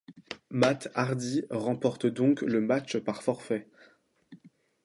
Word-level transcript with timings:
Matt 0.49 0.89
Hardy 0.95 1.45
remporte 1.51 2.07
donc 2.07 2.41
le 2.41 2.59
match 2.59 2.97
par 2.97 3.21
forfait. 3.21 3.67